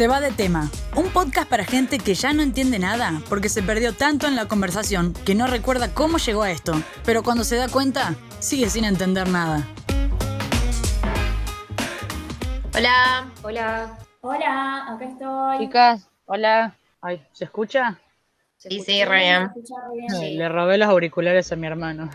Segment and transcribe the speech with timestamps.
[0.00, 0.70] Se va de tema.
[0.96, 4.48] Un podcast para gente que ya no entiende nada porque se perdió tanto en la
[4.48, 6.72] conversación que no recuerda cómo llegó a esto,
[7.04, 9.68] pero cuando se da cuenta, sigue sin entender nada.
[12.74, 13.30] Hola.
[13.42, 13.98] Hola.
[14.22, 15.58] Hola, acá estoy.
[15.66, 16.74] Chicas, hola.
[17.02, 18.00] Ay, ¿se escucha?
[18.56, 19.52] Sí, sí, Ryan.
[20.18, 22.08] Ay, Le robé los auriculares a mi hermano.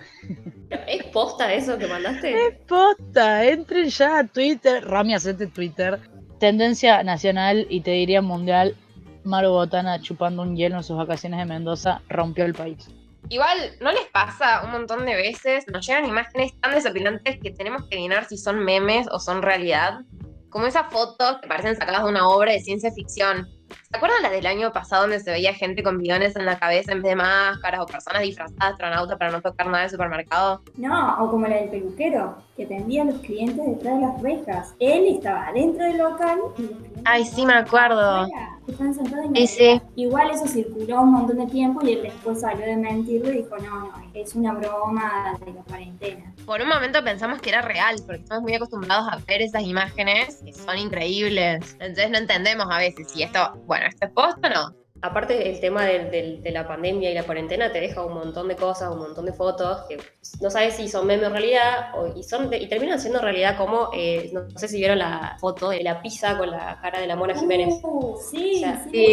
[0.88, 2.48] ¿Es posta eso que mandaste?
[2.48, 4.84] Es posta, entren ya a Twitter.
[4.84, 6.00] Rami, hacete Twitter.
[6.40, 8.76] Tendencia nacional y te diría mundial.
[9.24, 12.90] Maru Botana chupando un hielo en sus vacaciones de Mendoza rompió el país.
[13.30, 15.66] Igual, ¿no les pasa un montón de veces?
[15.72, 20.02] Nos llegan imágenes tan desapilantes que tenemos que adivinar si son memes o son realidad.
[20.50, 23.48] Como esas fotos que parecen sacadas de una obra de ciencia ficción.
[23.90, 26.92] ¿Se acuerdan la del año pasado donde se veía gente con bidones en la cabeza
[26.92, 30.62] en vez de máscaras o personas disfrazadas de astronauta para no tocar nada del supermercado?
[30.78, 34.76] No, o como la del peluquero, que atendía a los clientes detrás de las rejas.
[34.80, 38.28] Él estaba dentro del local y los clientes Ay, sí, me acuerdo.
[38.68, 39.82] Están sentados en sí.
[39.96, 43.58] Igual eso circuló un montón de tiempo y él después salió de mentirlo y dijo,
[43.58, 46.34] no, no, es una broma de la cuarentena.
[46.46, 50.42] Por un momento pensamos que era real, porque estamos muy acostumbrados a ver esas imágenes
[50.44, 51.76] que son increíbles.
[51.80, 54.85] Entonces no entendemos a veces si esto, bueno, esto es posta o no.
[55.06, 58.48] Aparte, el tema del- del- de la pandemia y la cuarentena te deja un montón
[58.48, 59.98] de cosas, un montón de fotos que
[60.42, 63.56] no sabes si son meme o realidad o- y, son de- y terminan siendo realidad
[63.58, 67.08] como, eh, no, sé si vieron la foto de la pizza con la cara de
[67.08, 67.76] la Mona Jiménez.
[67.84, 69.06] Uh, sí, O sea, sí.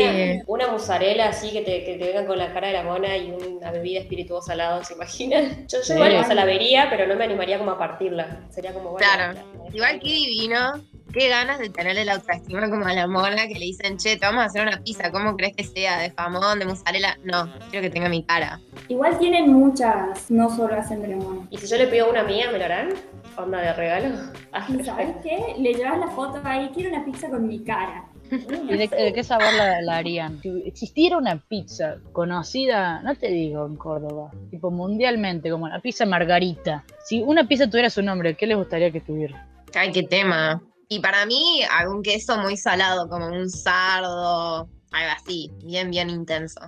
[0.47, 3.17] una, una mozzarella así que te, que te vengan con la cara de la mona
[3.17, 5.67] y una bebida espirituosa al lado, ¿se imaginan?
[5.69, 5.93] Yo, yo Sí.
[5.93, 8.41] igual o sea, la vería, pero no me animaría como a partirla.
[8.51, 9.35] Sería como, bueno, Claro.
[9.35, 10.73] la- la- Igual que divino,
[11.13, 14.27] qué ganas de tenerle la autoestima como a la mona que le dicen, che, te
[14.27, 15.99] vamos a hacer una pizza, ¿cómo crees que sea?
[15.99, 17.19] ¿De jamón, de mozzarella?
[17.25, 18.61] No, quiero que tenga mi cara.
[18.89, 21.47] Igual tienen muchas, no solo hacen de la mona.
[21.51, 22.95] Y si yo le pido una mía, ¿me lo harán?
[23.37, 24.15] ¿Onda de regalo?
[24.69, 25.55] ¿Y sabes qué?
[25.59, 28.07] Le llevas la foto ahí, quiero una pizza con mi cara.
[28.31, 30.41] ¿Y de, de qué sabor la, la harían?
[30.41, 36.07] Si existiera una pizza conocida, no te digo en Córdoba, tipo mundialmente, como la pizza
[36.07, 36.83] margarita.
[37.05, 39.47] Si una pizza tuviera su nombre, ¿qué les gustaría que tuviera?
[39.75, 40.63] Ay, qué tema.
[40.93, 46.61] Y para mí, algún queso muy salado, como un sardo, algo así, bien, bien intenso.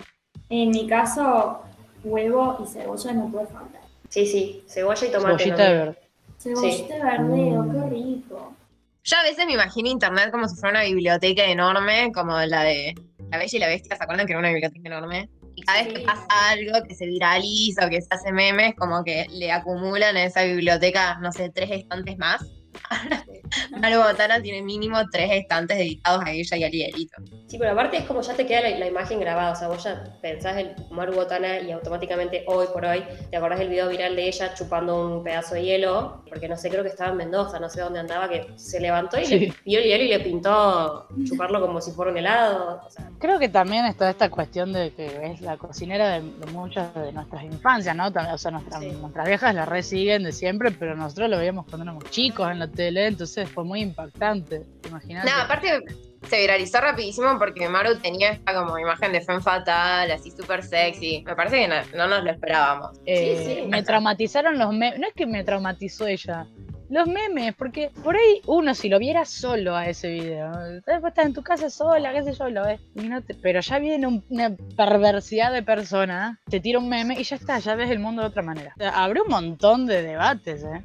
[0.49, 1.61] En mi caso,
[2.03, 3.81] huevo y cebolla no puede faltar.
[4.09, 5.43] Sí, sí, cebolla y tomate.
[5.43, 5.69] Cebollita ¿no?
[5.69, 5.97] de verde.
[6.39, 8.55] Cebollita de verdeo, qué rico.
[9.03, 12.95] Yo a veces me imagino internet como si fuera una biblioteca enorme, como la de
[13.29, 15.29] La Bella y la Bestia, ¿se acuerdan que era una biblioteca enorme?
[15.55, 16.05] Y cada vez que Sí.
[16.05, 20.23] pasa algo que se viraliza o que se hace memes, como que le acumulan a
[20.23, 22.43] esa biblioteca, no sé, tres estantes más.
[23.79, 27.17] Maru Botana tiene mínimo tres estantes dedicados a ella y a Lielito.
[27.47, 29.83] Sí, pero aparte es como ya te queda la, la imagen grabada, o sea, vos
[29.83, 34.15] ya pensás en Maru Botana y automáticamente hoy por hoy te acordás del video viral
[34.15, 37.59] de ella chupando un pedazo de hielo, porque no sé, creo que estaba en Mendoza,
[37.59, 39.39] no sé dónde andaba, que se levantó y Sí.
[39.39, 43.09] le vio el hielo y le pintó chuparlo como si fuera un helado, o sea,
[43.19, 47.11] Creo que también está esta cuestión de que es la cocinera de, de muchas de
[47.11, 48.07] nuestras infancias, ¿no?
[48.07, 48.91] O sea, Sí.
[48.99, 52.65] nuestras viejas la resiguen de siempre, pero nosotros lo veíamos cuando éramos chicos en la
[52.75, 54.61] tele, entonces fue muy impactante.
[54.87, 55.29] Imagínate.
[55.29, 55.83] No, aparte
[56.29, 61.23] se viralizó rapidísimo porque Maru tenía esta como imagen de femme fatal, así súper sexy.
[61.25, 62.97] Me parece que no, no nos lo esperábamos.
[63.05, 63.67] Eh, Sí, sí.
[63.67, 64.99] Me traumatizaron los memes.
[64.99, 66.47] No es que me traumatizó ella.
[66.89, 70.51] Los memes, porque por ahí uno si lo viera solo a ese video,
[70.85, 72.79] después estás en tu casa sola, qué sé yo, lo ves.
[72.95, 77.19] y no te- pero ya viene un- una perversidad de persona, te tira un meme
[77.19, 78.73] y ya está, ya ves el mundo de otra manera.
[78.75, 80.83] O sea, un montón de debates, ¿eh?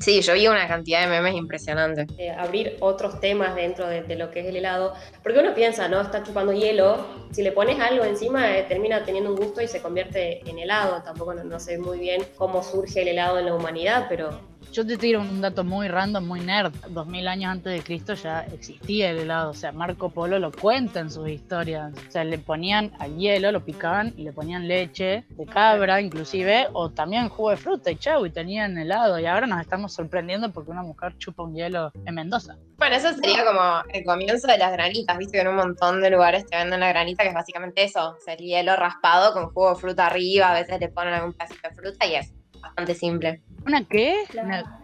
[0.00, 2.06] Sí, yo vi una cantidad de memes impresionante.
[2.18, 5.88] eh, abrir otros temas dentro de, de lo que es el helado, porque uno piensa,
[5.88, 6.00] ¿no?
[6.00, 9.80] Está chupando hielo, si le pones algo encima eh, termina teniendo un gusto y se
[9.80, 13.54] convierte en helado, tampoco no, no sé muy bien cómo surge el helado en la
[13.54, 14.40] humanidad, pero
[14.74, 16.74] Yo te tiro un dato muy random, muy nerd.
[16.88, 19.50] 2000 años antes de Cristo ya existía el helado.
[19.50, 21.92] O sea, Marco Polo lo cuenta en sus historias.
[22.08, 26.66] O sea, le ponían al hielo, lo picaban y le ponían leche de cabra, inclusive,
[26.72, 29.20] o también jugo de fruta y chau, y tenían helado.
[29.20, 32.56] Y ahora nos estamos sorprendiendo porque una mujer chupa un hielo en Mendoza.
[32.76, 36.10] Bueno, eso sería como el comienzo de las granitas, viste que en un montón de
[36.10, 39.50] lugares te venden la granita, que es básicamente eso, o sea, el hielo raspado con
[39.50, 42.96] jugo de fruta arriba, a veces le ponen algún pedacito de fruta y es bastante
[42.96, 43.40] simple.
[43.66, 44.24] ¿Una qué?
[44.28, 44.48] Claro.
[44.48, 44.80] Una-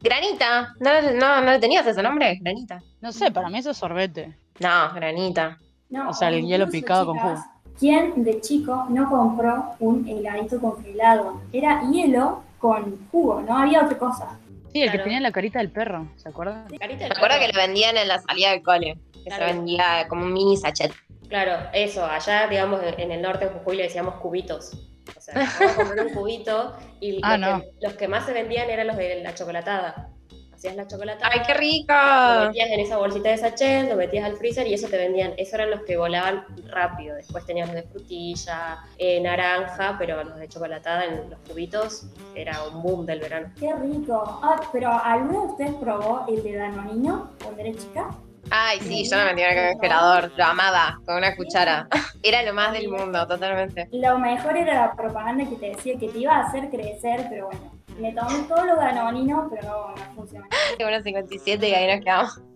[0.00, 2.36] Granita, ¿no, no, no le tenías ese nombre?
[2.40, 2.80] Granita.
[3.00, 4.36] no sé, para mí eso es sorbete.
[4.58, 5.58] No, granita.
[5.90, 7.46] No, O sea, el hielo picado con chicas,
[7.78, 11.40] ¿Quién de chico no compró un heladito congelado?
[11.52, 14.38] Era hielo con jugo, no había otra cosa.
[14.72, 16.64] Sí, el que tenía la carita del perro, ¿se acuerdan?
[16.66, 17.40] acuerdo perro.
[17.40, 19.46] que lo vendían en la salida del cole, que Claro.
[19.46, 20.92] se vendía como un mini sachet.
[21.32, 24.72] Claro, eso, allá, digamos, en el norte de Jujuy le decíamos cubitos.
[25.16, 27.60] O sea, vamos a comer un cubito y Ah, los, no.
[27.62, 30.10] que, los que más se vendían eran los de la chocolatada.
[30.54, 31.30] hacías la chocolatada.
[31.32, 32.44] ¡Ay, qué Lo rica!
[32.48, 35.32] metías en esa bolsita de sachet, lo metías al freezer y eso te vendían.
[35.38, 37.16] Esos eran los que volaban rápido.
[37.16, 42.06] Después tenías los de frutilla, eh, naranja, pero los de chocolatada en los cubitos
[42.36, 43.50] era un boom del verano.
[43.58, 44.22] Qué rico.
[44.42, 48.10] Ah, pero ¿alguno de ustedes probó el de Danonino cuando era chica?
[48.50, 51.88] Ay, sí, yo me metí en el congelador, lo amaba, con una cuchara.
[52.22, 53.88] Era lo más del mundo, totalmente.
[53.92, 57.46] Lo mejor era la propaganda que te decía que te iba a hacer crecer, pero
[57.46, 57.72] bueno.
[57.98, 60.46] Me tomé todos los danoninos, pero no, no funcionó.
[60.86, 62.51] Unos 57 y ahí nos quedamos.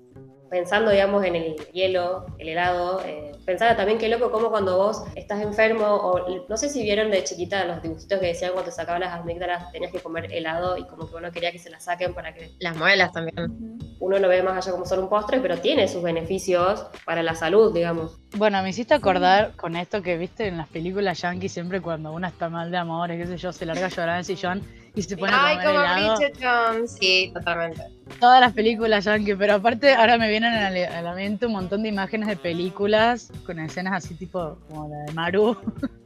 [0.50, 5.02] Pensando, digamos, en el hielo, el helado, eh, pensaba también qué loco como cuando vos
[5.14, 8.76] estás enfermo, o no sé si vieron de chiquita los dibujitos que decían cuando te
[8.76, 11.84] sacaban las amígdalas tenías que comer helado y como que uno quería que se las
[11.84, 13.78] saquen para que Las muelas también.
[13.98, 17.34] Uno lo ve más allá como solo un postre, pero tiene sus beneficios para la
[17.34, 18.18] salud, digamos.
[18.36, 22.28] Bueno, me hiciste acordar con esto que viste en las películas yankee siempre cuando una
[22.28, 24.62] está mal de amores, qué sé yo, se larga a llorar en el sillón
[24.96, 26.16] y se pone a Ay, como helado.
[26.16, 26.88] Bridgerton.
[26.88, 27.82] Sí, totalmente.
[28.18, 31.52] Todas las películas yankee, pero aparte ahora me vienen a la, a la mente un
[31.52, 35.54] montón de imágenes de películas con escenas así tipo como la de Maru,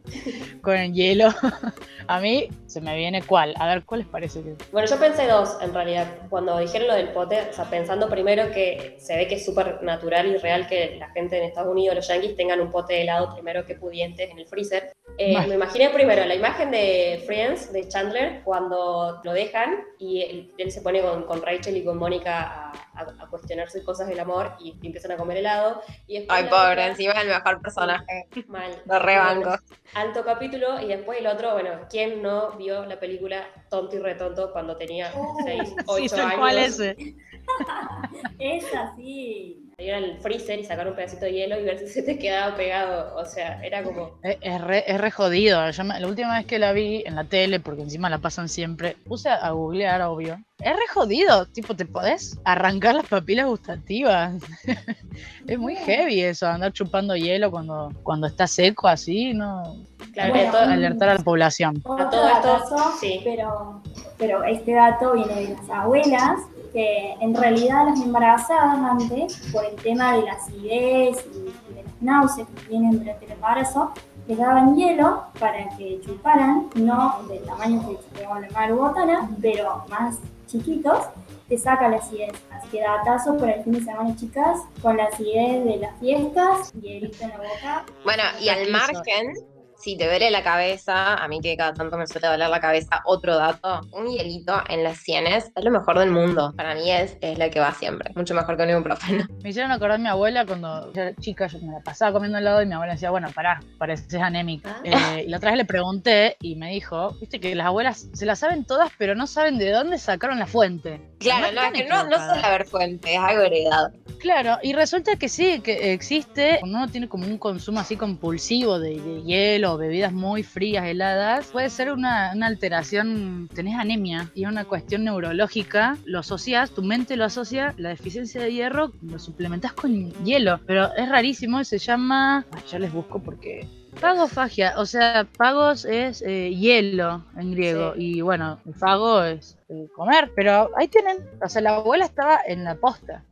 [0.62, 1.28] con el hielo.
[2.08, 5.28] A mí se me viene cuál, a ver, ¿cuál les parece que Bueno, yo pensé
[5.28, 6.08] dos, en realidad.
[6.28, 9.80] Cuando dijeron lo del pote, o sea, pensando primero que se ve que es súper
[9.84, 13.02] natural y real que la gente en Estados Unidos, los yankees, tengan un pote de
[13.02, 14.92] helado primero que pudientes en el freezer.
[15.22, 15.36] Eh.
[15.48, 20.72] Me imaginé primero la imagen de Friends, de Chandler, cuando lo dejan y él, él
[20.72, 24.52] se pone con, con Rachel y con Mónica a, a- a cuestionarse cosas del amor
[24.60, 25.82] y empiezan a comer helado.
[26.06, 28.28] Y Ay, pobre, otra- encima el mejor personaje.
[28.48, 28.70] Mal.
[28.86, 29.56] Lo rebanco.
[29.92, 34.52] Alto capítulo y después el otro, bueno, ¿quién no vio la película Tonto y Retonto
[34.52, 35.12] cuando tenía
[35.44, 36.34] 6, 8 Sí, años?
[36.38, 36.96] cuál es ese.
[38.38, 39.69] Es así.
[39.80, 42.54] Ir al freezer y sacar un pedacito de hielo y ver si se te quedaba
[42.56, 43.16] pegado.
[43.16, 44.18] O sea, era como.
[44.22, 45.70] Es, es re, es re jodido.
[45.70, 48.48] Yo me- la última vez que la vi en la tele, porque encima la pasan
[48.48, 50.38] siempre, puse a, a googlear, obvio.
[50.58, 51.46] Es re jodido.
[51.46, 54.34] Tipo, te podés arrancar las papilas gustativas.
[55.46, 59.76] es muy heavy eso, andar chupando hielo cuando, cuando está seco así, ¿no?
[60.12, 61.80] Claro, Bueno, que todo- Alertar a la población.
[61.84, 63.20] Otro todo esto, sí.
[63.24, 63.82] pero,
[64.18, 66.40] pero este dato viene de las abuelas,
[66.72, 72.00] que en realidad las embarazadas antes, por el tema de la acidez y de las
[72.00, 73.92] náuseas que tienen durante el embarazo,
[74.26, 80.18] les daban hielo para que chuparan, no del tamaño que chupaba la marubotana, pero más
[80.46, 81.06] chiquitos,
[81.48, 82.32] te saca la acidez.
[82.52, 86.72] Así que datazo para el fin de semana, chicas, con la acidez de las fiestas,
[86.74, 87.84] hielito en la boca.
[88.04, 89.34] Bueno, y al margen,
[89.80, 93.00] si te duele la cabeza, a mí que cada tanto me suele doler la cabeza,
[93.04, 96.52] otro dato, un hielito en las sienes es lo mejor del mundo.
[96.56, 99.26] Para mí es, es la que va siempre, mucho mejor que un ibuprofeno.
[99.42, 102.62] Me hicieron acordar mi abuela cuando yo era chica, yo me la pasaba comiendo helado
[102.62, 104.80] y mi abuela decía, bueno, pará, pareces anémica.
[104.92, 105.16] Ah.
[105.16, 108.26] Eh, y la otra vez le pregunté y me dijo, viste que las abuelas se
[108.26, 111.00] las saben todas, pero no saben de dónde sacaron la fuente.
[111.18, 113.90] Claro, no, es que no, no suele haber fuente, es algo heredado.
[114.18, 118.78] Claro, y resulta que sí, que existe, cuando uno tiene como un consumo así compulsivo
[118.78, 124.44] de, de hielo, bebidas muy frías, heladas, puede ser una, una alteración, tenés anemia y
[124.44, 129.18] es una cuestión neurológica, lo asocias, tu mente lo asocia, la deficiencia de hierro, lo
[129.18, 133.66] suplementás con hielo, pero es rarísimo, se llama, ay, yo les busco porque...
[134.00, 138.18] Pagofagia, o sea, pagos es eh, hielo en griego Sí.
[138.18, 142.38] y bueno, el fago es eh, comer, pero ahí tienen, o sea, la abuela estaba
[142.46, 143.24] en la posta.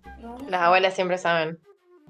[0.51, 1.59] Las abuelas siempre saben.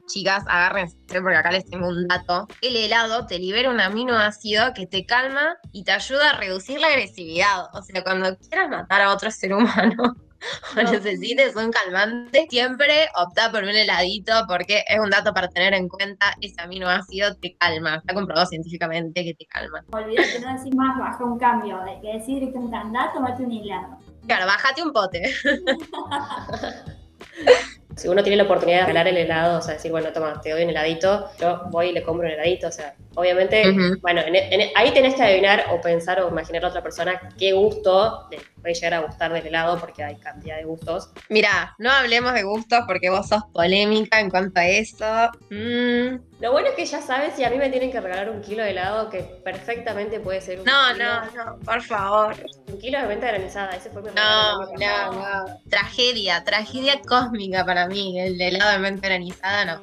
[0.09, 2.49] Chicas, agárrense porque acá les tengo un dato.
[2.63, 6.89] El helado te libera un aminoácido que te calma y te ayuda a reducir la
[6.89, 7.67] agresividad.
[7.75, 10.17] O sea, cuando quieras matar a otro ser humano
[10.77, 15.75] o necesites un calmante, siempre opta por un heladito porque es un dato para tener
[15.75, 16.33] en cuenta.
[16.41, 17.97] Ese aminoácido te calma.
[17.97, 19.85] Está comprobado científicamente que te calma.
[19.93, 23.99] Olvídate, no decir más, baja un cambio, de que decir directamente anda, tomate un helado.
[24.27, 25.35] Claro, bájate un pote.
[27.99, 30.51] Si uno tiene la oportunidad de regalar el helado, o sea, decir, bueno, toma, te
[30.51, 33.65] doy un heladito, yo voy y le compro un heladito, o sea, obviamente,
[34.01, 37.53] bueno, en- en- ahí tenés que adivinar o pensar o imaginar a otra persona qué
[37.53, 41.11] gusto le puede llegar a gustar del helado, porque hay cantidad de gustos.
[41.29, 45.31] Mira, no hablemos de gustos porque vos sos polémica en cuanto a eso.
[45.51, 48.41] Mm, Lo bueno es que ya sabes si a mí me tienen que regalar un
[48.41, 51.05] kilo de helado, que perfectamente puede ser un no, kilo.
[51.05, 52.37] no, no, por favor.
[52.69, 55.45] Un kilo de menta granizada, ese fue mi No, no, no.
[55.69, 58.19] Tragedia, tragedia cósmica para mí.
[58.21, 59.83] El helado de mente granizada, no.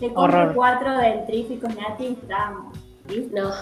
[0.00, 0.54] Te compro Horror.
[0.54, 2.78] cuatro del trífico Nati y estamos.
[3.32, 3.52] No.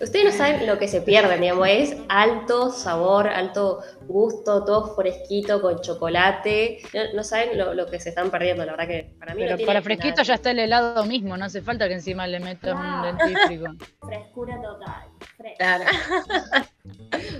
[0.00, 5.60] Ustedes no saben lo que se pierden, digamos, es alto sabor, alto gusto, todo fresquito
[5.62, 6.78] con chocolate.
[6.92, 9.46] No, no saben lo, lo que se están perdiendo, la verdad que para mí no
[9.46, 10.22] Pero tiene para fresquito nada.
[10.24, 13.16] ya está el helado mismo, no hace falta que encima le metas un Ah.
[13.16, 13.66] dentífrico.
[14.06, 15.04] Frescura total.
[15.36, 15.56] Fresca.
[15.58, 15.84] Claro.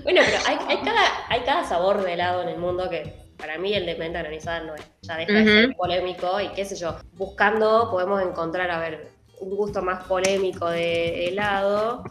[0.02, 3.12] Bueno, pero hay, hay cada, hay cada sabor de helado en el mundo que
[3.46, 6.64] para mí el de menta granizada no es, ya deja de ser polémico y qué
[6.64, 12.02] sé yo, buscando podemos encontrar, a ver, un gusto más polémico de helado.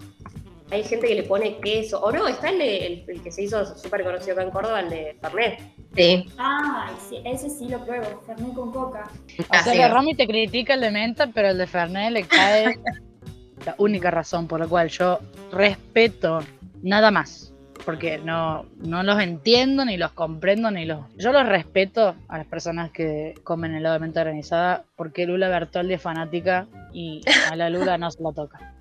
[0.71, 3.77] Hay gente que le pone queso, o no, está el, de, el, que se hizo
[3.77, 5.59] súper conocido acá en Córdoba, el de Fernet.
[5.93, 6.25] Sí.
[6.37, 9.11] Ah, sí, ese sí lo pruebo, Fernet con coca.
[9.49, 12.79] O sea que Romy te critica el de menta, pero el de Fernet le cae
[13.65, 15.19] la única razón por la cual yo
[15.51, 16.39] respeto
[16.81, 17.51] nada más.
[17.85, 21.01] Porque no, no los entiendo, ni los comprendo, ni los...
[21.17, 25.93] Yo los respeto a las personas que comen helado de menta granizada, porque Lula Bertoldi
[25.93, 28.73] es fanática y a la Lula no se la toca.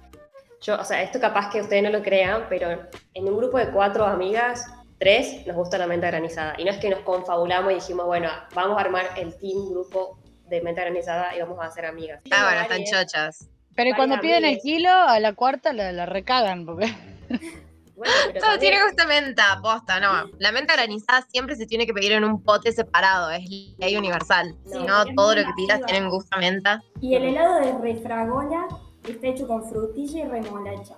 [0.63, 2.71] Yo, o sea, esto capaz que ustedes no lo crean, pero
[3.13, 4.65] en un grupo de cuatro amigas,
[4.99, 6.55] tres nos gusta la menta granizada.
[6.57, 10.19] Y no es que nos confabulamos y dijimos, bueno, vamos a armar el team grupo
[10.49, 12.23] de menta granizada y vamos a ser amigas.
[12.31, 13.51] Ah, bueno, están chochas.
[13.75, 16.95] Pero cuando piden el kilo, a la cuarta la, la recagan, porque...
[17.95, 20.31] Todo tiene que gusto menta, posta, no.
[20.39, 23.49] La menta granizada siempre se tiene que pedir en un pote separado, es
[23.79, 24.57] ley universal.
[24.71, 26.83] si no, todo lo que pidas tiene gusto menta.
[27.01, 28.67] Y el helado de refragola
[29.09, 30.97] está hecho con frutilla y remolacha.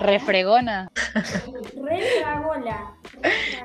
[0.00, 0.90] Refregona.
[1.74, 2.96] Refragola.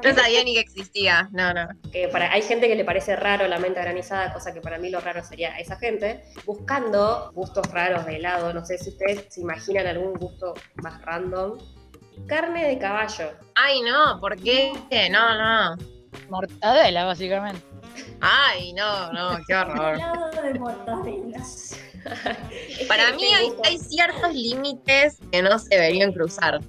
[0.04, 1.30] No sabía ni que existía.
[1.32, 1.68] No, no.
[1.92, 4.90] Que para, hay gente que le parece raro la menta granizada, cosa que para mí
[4.90, 8.54] lo raro sería esa gente, buscando gustos raros de helado.
[8.54, 11.58] No sé si ustedes se imaginan algún gusto más random
[12.28, 13.32] carne de caballo.
[13.56, 14.72] Ay, no, ¿por qué?
[15.10, 15.78] No, no.
[16.30, 17.62] Mortadela, básicamente.
[18.22, 19.98] Ay, no, no, qué horror.
[20.44, 21.44] de mortadela.
[22.88, 23.24] Para mí
[23.64, 26.60] hay, ciertos límites que no se deberían cruzar.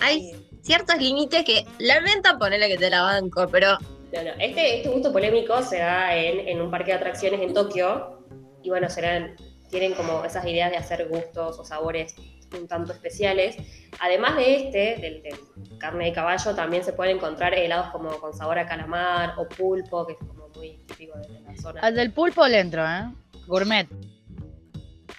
[0.00, 0.32] Hay
[0.62, 3.78] ciertos límites que lamento ponerle que te la banco, pero...
[4.12, 7.52] No, no, este, este gusto polémico se da en, en un parque de atracciones en
[7.52, 8.18] Tokio
[8.62, 9.36] y bueno, serán,
[9.70, 12.14] tienen como esas ideas de hacer gustos o sabores
[12.56, 13.56] un tanto especiales.
[14.00, 18.34] Además de este, del, del, carne de caballo, también se pueden encontrar helados como con
[18.34, 21.80] sabor a calamar o pulpo, que es como muy típico de la zona.
[21.80, 23.10] Al del pulpo le entro, ¿eh?
[23.46, 23.88] Gourmet.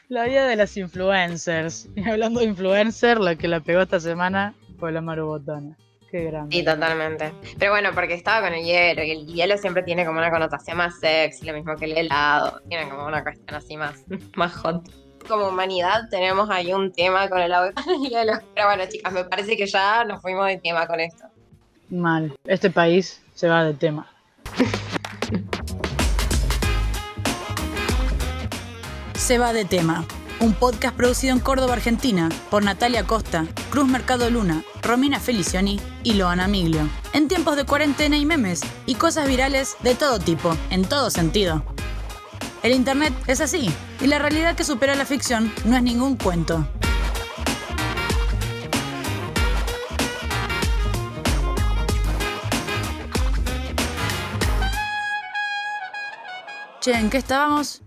[0.08, 1.88] La vida de las influencers.
[1.96, 5.78] Y hablando de influencer, la que la pegó esta semana fue la Marubotana.
[6.10, 6.56] Qué grande.
[6.56, 7.32] Sí, totalmente.
[7.60, 10.78] Pero bueno, porque estaba con el hielo y el hielo siempre tiene como una connotación
[10.78, 12.60] más sexy, lo mismo que el helado.
[12.68, 14.04] Tiene como una cuestión así más,
[14.36, 14.90] más hot
[15.28, 17.72] como humanidad tenemos ahí un tema con el agua
[18.04, 18.34] y hielo.
[18.54, 21.26] Pero bueno, chicas, me parece que ya nos fuimos de tema con esto.
[21.90, 22.36] Mal.
[22.46, 24.08] Este país se va de tema.
[29.16, 30.06] Se va de tema.
[30.40, 36.14] Un podcast producido en Córdoba, Argentina, por Natalia Costa, Cruz Mercado Luna, Romina Felicioni y
[36.14, 36.88] Loana Miglio.
[37.14, 41.64] En tiempos de cuarentena y memes y cosas virales de todo tipo, en todo sentido.
[42.62, 43.70] El Internet es así,
[44.02, 46.68] y la realidad que supera la ficción no es ningún cuento.
[56.82, 57.82] Che, ¿en qué estábamos?